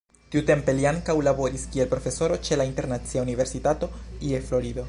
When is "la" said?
2.63-2.69